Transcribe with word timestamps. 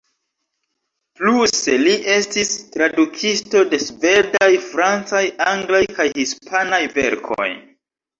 Pluse 1.17 1.73
li 1.81 1.91
estis 2.13 2.53
tradukisto 2.75 3.61
de 3.73 3.79
svedaj, 3.83 4.47
francaj, 4.71 5.21
anglaj 5.53 5.83
kaj 5.99 6.07
hispanaj 6.17 6.81
verkoj. 6.97 7.49